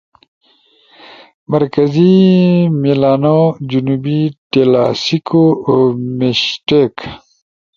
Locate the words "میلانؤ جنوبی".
2.81-4.19